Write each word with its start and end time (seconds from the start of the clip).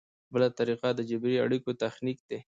بله 0.33 0.47
طریقه 0.59 0.89
د 0.95 0.99
جبري 1.09 1.35
اړیکو 1.45 1.71
تخنیک 1.81 2.19
دی. 2.29 2.39